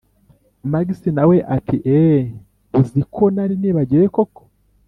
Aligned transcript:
max 0.71 0.87
nawe 1.17 1.37
ati: 1.55 1.75
eeee! 1.95 2.25
uziko 2.79 3.23
nari 3.35 3.53
nibagiwe 3.61 4.05
koko, 4.15 4.41